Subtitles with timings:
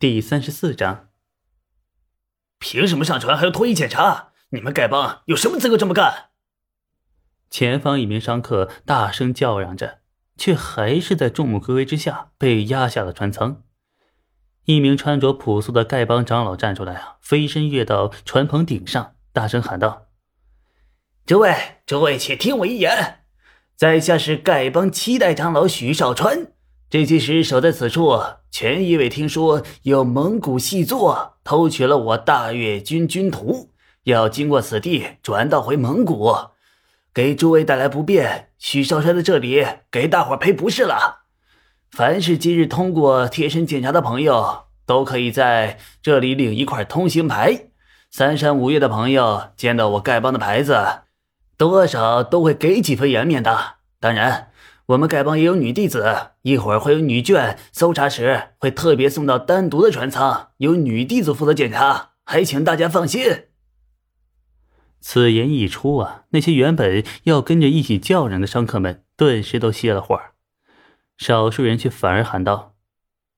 [0.00, 1.10] 第三十四章。
[2.58, 4.30] 凭什么上船还要脱衣检查？
[4.48, 6.30] 你们丐帮有什么资格这么干？
[7.50, 9.98] 前方一名商客大声叫嚷着，
[10.38, 13.62] 却还是在众目睽睽之下被压下了船舱。
[14.64, 20.06] 一名穿着朴素的丐帮长老站出来啊，飞身跃到船棚顶上，大声喊道
[21.26, 21.54] ：“诸位，
[21.84, 23.24] 诸位，且听我一言。”
[23.76, 26.52] 在下是丐帮七代长老许少川，
[26.88, 28.18] 这些时守在此处，
[28.50, 33.70] 全因为听说有蒙古细作偷取了我大越军军图，
[34.04, 36.34] 要经过此地转道回蒙古，
[37.14, 38.48] 给诸位带来不便。
[38.58, 41.20] 许少川在这里给大伙赔不是了。
[41.90, 47.68] 凡是今日通过贴身检查的朋友，都可以在这里领一块通行牌。
[48.10, 51.02] 三山五岳的朋友见到我丐帮的牌子。
[51.56, 53.74] 多少都会给几分颜面的。
[53.98, 54.49] 当然，
[54.90, 63.44] 我们丐帮也有女弟子，一会儿会有女眷搜查时会特别送到单独的船舱，由女弟子负责检查，还请大家放心。
[65.00, 70.20] 此言一出啊，那些原本要跟着一起叫嚷的商客们顿时都歇了火
[71.16, 72.74] 少数人却反而喊道：“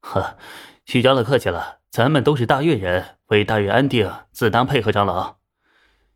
[0.01, 0.39] 呵，
[0.87, 5.37] 许长老客气了，咱们都是大越人，为大越安定，自当配合长老。”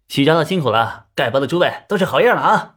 [0.08, 2.75] 许长老辛苦了，丐帮的诸位都是好样的啊！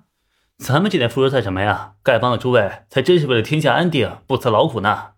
[0.60, 1.96] 咱们这点付出算什么呀？
[2.04, 5.14] 丐帮的诸位才真是为了天下安定不辞劳苦呢。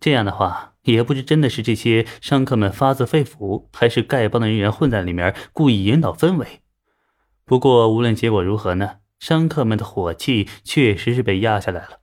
[0.00, 6.60] 这样的话，也不知真的是这些商客们发自肺腑，还是丐帮的人员混在里面故意引导氛围。
[7.44, 12.00] 不过无论结果如何呢，商客们的火气确实是被压下来了。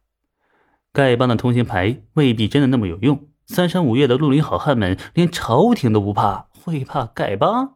[0.94, 7.76] 丐帮的通行牌未必真的那么有用，三山五岳的绿林好汉们连朝廷都不怕，会怕丐帮？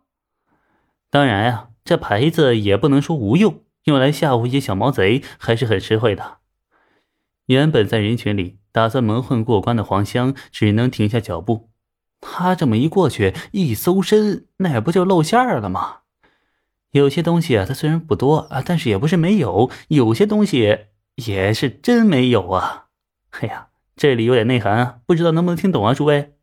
[1.10, 6.40] 当然呀，这牌子也不能说无用，用来吓唬一些小毛贼还是很实惠的。
[7.46, 11.70] 原本在人群里打算蒙混过关的黄香，只能停下脚步。
[12.20, 16.00] 他这么一过去，一搜身，那不就露馅儿了吗？
[16.92, 22.88] 有些东西啊，它虽然不多啊，但是也不是没有；有些东西也是真没有啊。
[23.40, 26.34] 哎呀，这里有点内涵啊，不知道能不能听懂啊，诸位。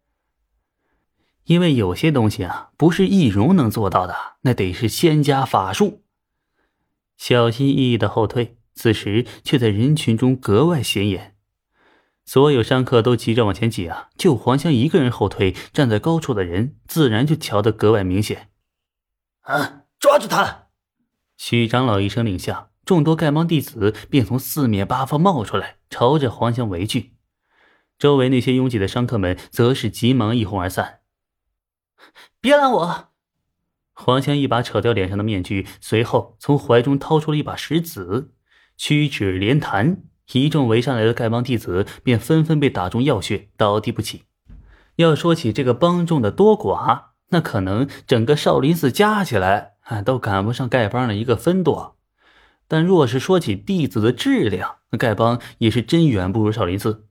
[1.45, 6.04] 因为有些东西啊，不是易容能做到的，那得是仙家法术。
[7.17, 11.37] 小心翼翼的后退，此时却在人群中格外显眼。
[12.25, 18.51] 所有商客都急着往前挤啊，就黄香一个人后退，站在高处的人自然就瞧得格外明显。
[19.43, 20.69] 啊，抓住他！
[21.37, 27.15] 许长老一声令下，众多丐帮弟子便从四面八方冒出来，朝着黄香围去。
[27.99, 31.01] 周围那些拥挤的商客们则是急忙一哄而散。
[32.41, 33.14] 别拦我！
[33.95, 38.33] 黄香一把扯掉脸上的面具，随后从怀中掏出了一把石子，
[38.77, 44.25] 屈指连弹，一众围上来的丐帮弟子便纷纷被打中要穴，倒地不起。
[44.97, 51.97] 要说起这个帮众的多寡，那可能整个少林寺加起来啊都赶不上丐帮的一个分多。
[52.67, 57.07] 但若是说起弟子的质量，那丐帮也是真远不如少林寺。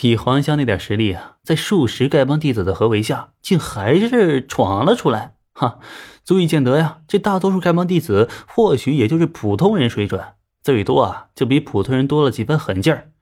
[0.00, 5.78] 以黄香那点实力啊，在数十丐帮弟子的合围下，竟还是闯了出来，哈，
[6.24, 7.02] 足以见得呀。
[7.06, 10.20] 这大多数丐帮弟子或许也就是普通人水准，
[10.60, 13.12] 最多啊就比普通人多了几分狠劲儿。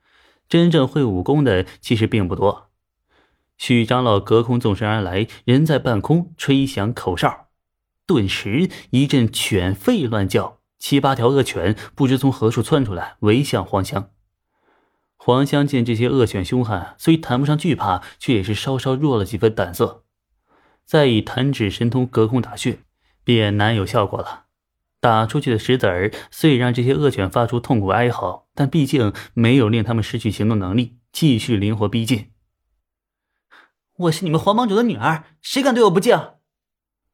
[0.49, 2.71] 真正会武功的其实并不多。
[3.59, 7.49] 许长老隔空纵身而来，人在半空吹响口哨，
[8.07, 14.09] 顿时一阵犬吠乱叫，七八条恶犬不知从何处窜出来，围向黄香。
[15.19, 20.05] 黄香见这些恶犬凶悍，虽谈不上惧怕，却也是稍稍弱了几分胆色。
[20.91, 22.81] 再以弹指神通隔空打穴，
[23.23, 24.47] 便难有效果了。
[24.99, 32.33] 打出去的石子儿虽让这些恶犬发出痛苦哀嚎，但毕竟没有令他们失去行动能力，继续灵活逼近。
[33.99, 36.19] 我是你们黄帮主的女儿，谁敢对我不敬？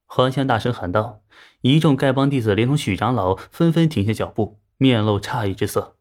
[0.06, 1.20] 黄香大声喊道。
[1.60, 5.98] 一众丐帮弟子连同许长老纷纷停下脚步，面露诧异之色。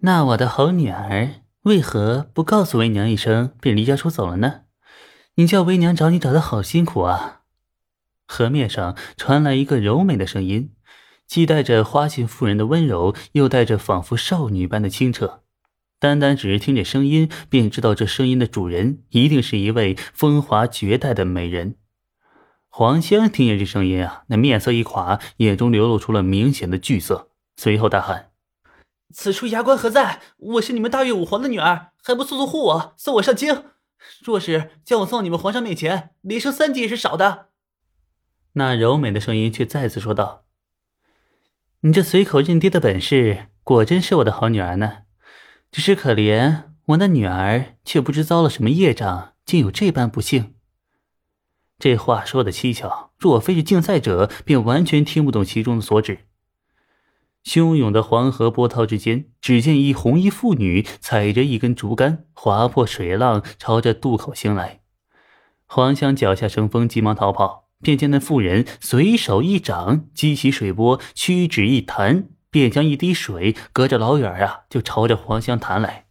[0.00, 4.64] 那我的好女儿为何不告诉为娘一声，便离家出走了呢？
[5.36, 7.40] 你叫为娘找你找的好辛苦啊！
[8.26, 10.74] 河面上传来一个柔美的声音，
[11.26, 15.42] 既带着花信妇人的温柔，又带着仿佛少女般的清澈。
[15.98, 21.76] 单单只是听这声音，便知道这声音的主人一定是一位风华绝代的美人。
[22.68, 28.32] 黄香听见这声音啊，那面色一垮，眼中流露出了明显的惧色，随后大喊。
[29.14, 30.20] 此处牙关何在？
[30.36, 33.64] 我是你们大越武皇的女儿，还不速速护我，送我上京！
[34.22, 37.48] 若是将我送你们皇上面前，连升三级也是少的。
[38.54, 40.44] 那柔美的声音却再次说道
[41.80, 45.04] ：“你这随口认爹的本事，果真是我的好女儿呢。
[45.70, 50.54] 只是可怜我那女儿，却不知遭了什么业障，竟有这般不幸。
[51.78, 56.26] 这话说的蹊跷，若非是竞赛者，便完全听不懂其中的所指。
[57.44, 64.80] 汹涌的黄河波涛之间，只见一红衣妇女踩着一根竹竿，划破水浪，朝着渡口行来。
[65.66, 76.06] 黄香脚下生风，急忙逃跑，便见那妇人随手一掌激起水波，屈指一弹，便将一滴水隔着老远啊，就朝着黄香弹来。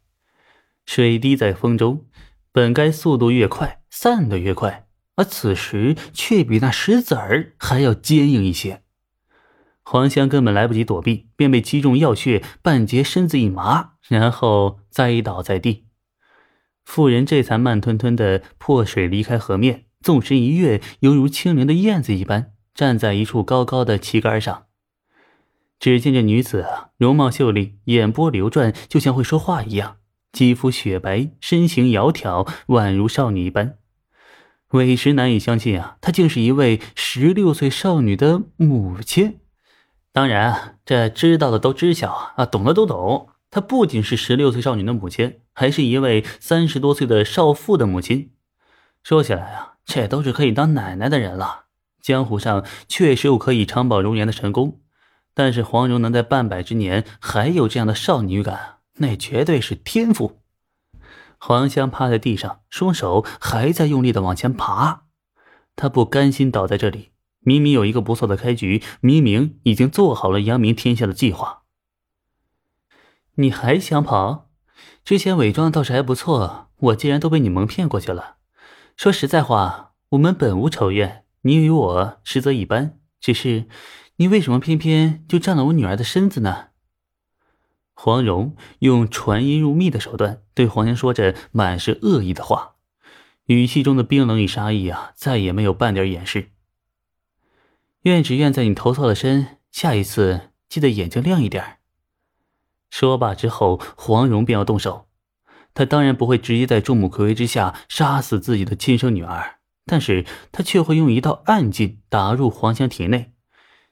[0.85, 2.05] 水滴在风中，
[2.51, 8.81] 本该速度越快，散得越快，而此时却比那石子儿还要坚硬一些。
[9.91, 15.87] 黄香根本来不及躲避，便被击中要穴，半截身子一麻，然后栽倒在地。
[16.85, 24.67] 妇人这才慢吞吞的破水离开河面，纵身一跃，犹如轻灵的燕子一般，站在一处高高的旗杆上。
[25.77, 29.97] 只见这女子啊，容貌秀丽，眼波流转，就像会说话一样，
[30.31, 33.75] 肌肤雪白，身形窈窕，宛如少女一般。
[34.69, 39.39] 委实难以相信啊，她竟是一位十六岁少女的母亲。
[40.13, 43.29] 当然，这知道的都知晓啊，懂的都懂。
[43.49, 48.31] 她不仅是十六岁少女的母亲，还是一位三十多岁的少妇的母亲。
[49.03, 51.65] 说起来啊，这都是可以当奶奶的人了。
[52.01, 54.81] 江湖上确实有可以长保容颜的神功，
[55.33, 60.41] 但是黄蓉能在半百之年还有这样的少女感，那绝对是天赋。
[61.37, 65.03] 黄香趴在地上，双手还在用力的往前爬，
[65.75, 67.10] 她不甘心倒在这里。
[67.41, 71.63] 明明有一个不错的开局，明明已经做好了扬名天下的计划，
[73.35, 74.49] 你还想跑？
[75.03, 78.37] 之前伪装倒是还不错，我竟然都被你蒙骗过去了。
[78.95, 82.99] 说实在话，我们本无仇怨，你与我实则一般。
[83.19, 83.65] 只是，
[84.17, 86.67] 你为什么偏偏就占了我女儿的身子呢？
[87.93, 92.75] 黄蓉用传音入密的手段对黄香说着满是恶意的话，
[93.45, 96.50] 语气中的冰冷与杀意啊，再也没有半点掩饰。
[98.03, 101.77] 愿只愿在你头错了身，下一次记得眼睛亮一点。
[102.89, 105.07] 说罢之后，黄蓉便要动手。
[105.73, 113.33] 她当然不会直接在众目睽睽之下杀死自己的亲生女儿，但是她却会用一道暗劲打入黄香体内，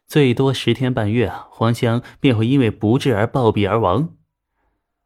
[0.08, 4.16] 最多十天半月，黄香便会因为不治而暴毙而亡。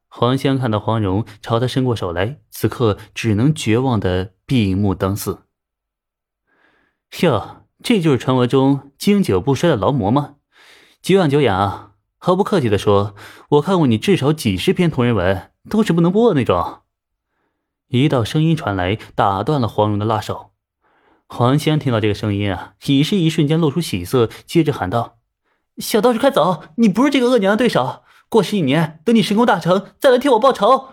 [0.08, 5.44] 黄香看到黄蓉朝他伸过手来，此刻只能绝望的闭目等死。
[7.22, 7.63] 哟。
[7.84, 10.36] 这就是传闻中经久不衰的劳模吗？
[11.02, 11.92] 久仰久仰。
[12.18, 13.14] 毫不客气的说，
[13.50, 16.78] 我看过你至少几十篇同人文，都是不能播的那种。
[17.90, 20.52] 一道声音传来，打断了黄蓉的拉手。
[21.28, 25.18] 黄仙听到这个声音啊，已是一瞬间露出喜色，接着喊道
[25.78, 26.64] ：“小道士快走！
[26.78, 28.04] 你不是这个恶娘的对手。
[28.30, 30.93] 过十几年，等你神功大成，再来替我报仇。”